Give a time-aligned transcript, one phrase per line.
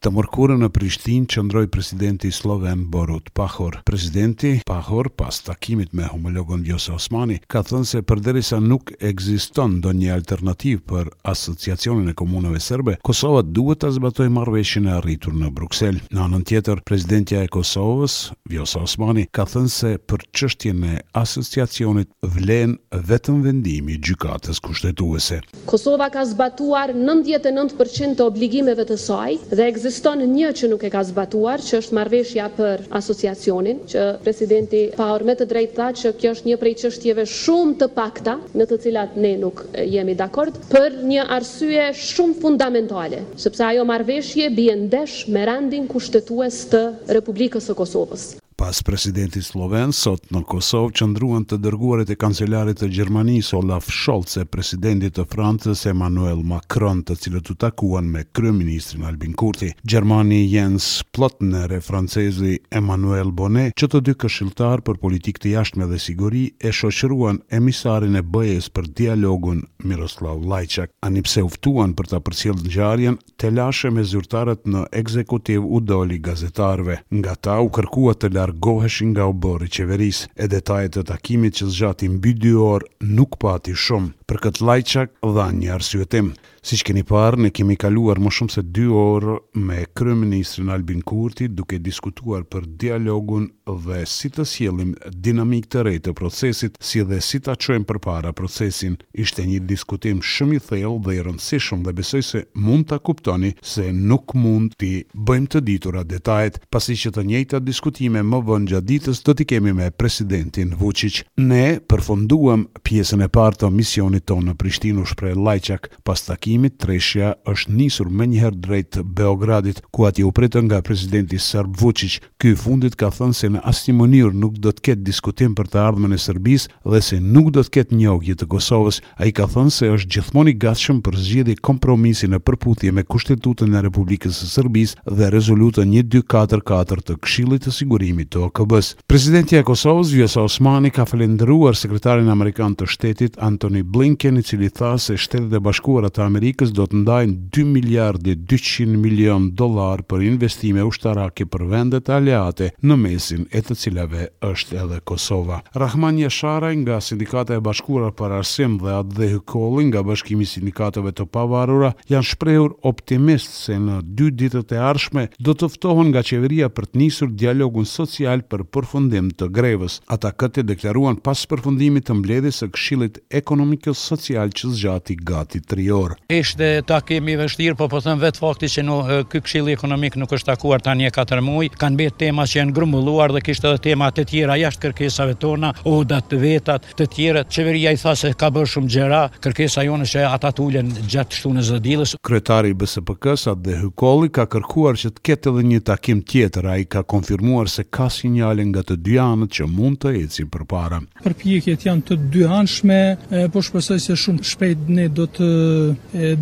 [0.00, 3.74] Të mërkurën në Prishtinë qëndroi presidenti sloven borut Pahor.
[3.84, 10.08] Presidenti Pahor pas takimit me homologun Vjosa Osmani ka thënë se përderisa nuk ekziston ndonjë
[10.14, 16.00] alternativë për Asociacionin e Komunave Serbe, Kosova duhet të zbatoj marrëveshjen e arritur në Bruksel.
[16.08, 18.16] Në anën tjetër, presidentja e Kosovës,
[18.48, 25.42] Vjosa Osmani, ka thënë se për çështjen e Asociacionit vlen vetëm vendimi i gjykatës kushtetuese.
[25.68, 31.00] Kosova ka zbatuar 99% të obligimeve të saj dhe ekziston një që nuk e ka
[31.02, 36.30] zbatuar, që është marveshja për asociacionin, që presidenti pa orme të drejt tha që kjo
[36.36, 39.64] është një prej qështjeve shumë të pakta, në të cilat ne nuk
[39.96, 46.84] jemi dakord, për një arsye shumë fundamentale, sepse ajo marveshje bjendesh me randin kushtetues të
[47.16, 48.28] Republikës e Kosovës
[48.60, 54.34] pas presidenti sloven sot në Kosovë qëndruan të dërguarit e kancelarit të Gjermanisë Olaf Scholz
[54.36, 59.70] e presidentit të Francës Emmanuel Macron, të cilët u takuan me kryeministrin Albin Kurti.
[59.88, 65.88] Gjermani Jens Plotner e francezi Emmanuel Bonnet, që të dy këshilltar për politikë të jashtme
[65.88, 70.92] dhe siguri, e shoqëruan emisarin e BE-s për dialogun Miroslav Lajçak.
[71.08, 73.50] Ani pse u për ta përcjellë ngjarjen te
[73.94, 77.00] me zyrtarët në ekzekutiv u doli gazetarëve.
[77.08, 80.18] Nga ta u kërkuat të largoheshin nga u bërë qeveris.
[80.42, 84.10] E detajet të takimit që zxati mbi dy orë nuk pati shumë.
[84.28, 86.34] Për këtë lajqak dha një arsyetim.
[86.62, 91.00] Si që keni parë, ne kemi kaluar më shumë se dy orë me kryeministrin Albin
[91.08, 94.90] Kurti duke diskutuar për dialogun dhe si të sjellim
[95.22, 98.96] dinamik të re të procesit, si dhe si ta çojmë përpara procesin.
[99.16, 103.54] Ishte një diskutim shumë i thellë dhe i rëndësishëm dhe besoj se mund ta kuptoni
[103.62, 108.72] se nuk mund ti bëjmë të ditura detajet, pasi që të njëjta diskutime më vonë
[108.74, 111.22] gjatë ditës do t'i kemi me presidentin Vučić.
[111.46, 116.49] Ne përfunduam pjesën e parë të misionit tonë në Prishtinë u shpreh Lajçak pas takimit
[116.50, 121.76] takimit, Treshja është nisur më njëherë drejt Beogradit, ku ati u pritën nga presidenti Sarb
[121.78, 122.20] Vučić.
[122.40, 125.80] Ky fundit ka thënë se në asnjë mënyrë nuk do të ketë diskutim për të
[125.84, 128.98] ardhmen e Serbisë dhe se nuk do të ketë njogjit të Kosovës.
[129.20, 133.76] Ai ka thënë se është gjithmonë i gatshëm për zgjedhje kompromisi në përputhje me Kushtetutën
[133.76, 138.94] e Republikës së Serbisë dhe rezolutën 1244 të Këshillit të Sigurimit të OKB-s.
[139.08, 144.70] Presidenti i Kosovës, Vjosa Osmani, ka falendëruar sekretarin amerikan të shtetit Antony Blinken, i cili
[144.72, 150.00] tha se Shtetet e Bashkuara të Amerikës do të ndajnë 2 miliard 200 milion dollar
[150.08, 155.58] për investime ushtarake për vendet aleate në mesin e të cilave është edhe Kosova.
[155.76, 161.26] Rahman Jasharaj nga Sindikata e Bashkura për Arsim dhe Adhe Hykolli nga Bashkimi i të
[161.34, 166.72] Pavarura janë shprehur optimist se në dy ditët e ardhshme do të ftohen nga qeveria
[166.72, 170.00] për të nisur dialogun social për përfundim të grevës.
[170.16, 176.22] Ata këtë deklaruan pas përfundimit të mbledhjes së Këshillit Ekonomik-Social që zgjati gati 3 orë.
[176.30, 178.96] Ishte ta kemi vështirë, po po thëmë vetë fakti që në
[179.32, 182.74] kë këshili ekonomik nuk është takuar ta një katër muaj, kanë betë tema që janë
[182.76, 187.42] grumulluar dhe kishtë edhe tema të tjera jashtë kërkesave tona, odat të vetat të tjera,
[187.56, 191.64] qeveria i tha se ka bërë shumë gjera, kërkesa jone që ata tullen gjatë shtunës
[191.64, 192.14] në zëdilës.
[192.30, 196.78] Kretari i BSPK-s dhe hykoli ka kërkuar që të ketë edhe një takim tjetër, a
[196.78, 200.62] i ka konfirmuar se ka sinjale nga të dy anët që mund të eci për
[200.70, 201.02] para.
[201.26, 203.02] Përpjekjet janë të dy anshme,
[203.50, 205.50] po shpesoj se shumë shpejt ne do të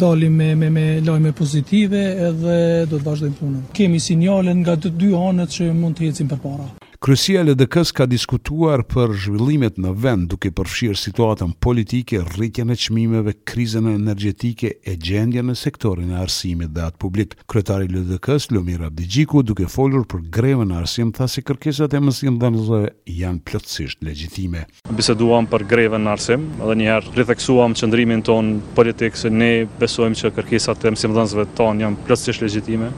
[0.00, 2.00] dalim me me me lajme pozitive
[2.30, 2.56] edhe
[2.90, 3.60] do të vazhdojmë punën.
[3.78, 6.68] Kemë sinjale nga të dy anët që mund të ecim përpara.
[7.06, 12.74] Kryesia e LDK-s ka diskutuar për zhvillimet në vend duke përfshirë situatën politike, rritjen e
[12.74, 17.36] çmimeve, krizën energjetike e gjendjen në sektorin e arsimit dhe atë publik.
[17.46, 22.00] Kryetari i LDK-s, Lumir Abdigjiku, duke folur për grevën e arsimit, tha se kërkesat e
[22.08, 22.80] mësimdhënësve
[23.14, 24.64] janë plotësisht legjitime.
[24.98, 30.18] Biseduam për grevën në arsim, edhe një herë ritheksuam çndrimin ton politik se ne besojmë
[30.24, 32.90] se kërkesat e mësimdhënësve tonë janë plotësisht legjitime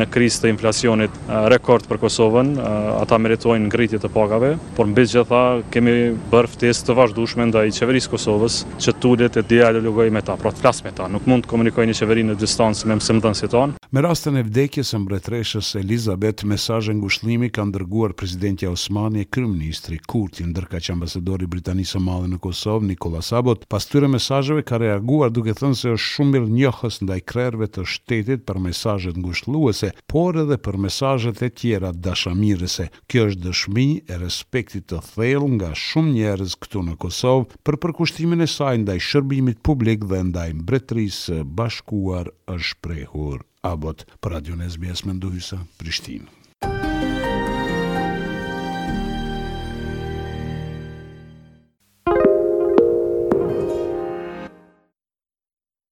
[0.00, 1.20] në krizën e inflacionit
[1.52, 2.56] rekord për Kosovën,
[3.04, 5.40] ata merrin në ngritje të pagave, por mbi gjitha
[5.72, 10.52] kemi bërë ftesë të vazhdueshme ndaj qeverisë Kosovës që tulet e dialogoj me ta, pra
[10.54, 11.08] të flas me ta.
[11.10, 13.78] Nuk mund të komunikojnë një qeverinë në distancë me si tonë.
[13.90, 19.98] Me rastin e vdekjes së mbretreshës Elizabeth, mesazhe ngushëllimi ka dërguar presidenti Osmani e kryeministri
[20.06, 25.30] Kurti, që ambasadori Britanisë së Madhe në Kosovë Nikola Sabot, pas tyre mesazheve ka reaguar
[25.30, 30.58] duke thënë se është shumë mirënjohës ndaj krerëve të shtetit për mesazhet ngushëlluese, por edhe
[30.62, 32.90] për mesazhet e tjera dashamirëse.
[33.10, 33.84] Kjo dëshmi
[34.14, 39.00] e respektit të thellë nga shumë njerëz këtu në Kosovë për përkushtimin e saj ndaj
[39.08, 43.38] shërbimit publik dhe ndaj mbretërisë së bashkuar është prehur.
[43.74, 46.39] Abot për Radio Nesbiës Mendojsa, Prishtinë.